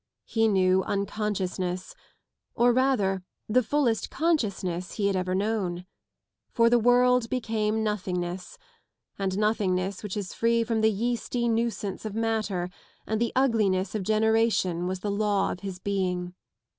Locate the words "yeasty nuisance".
10.89-12.03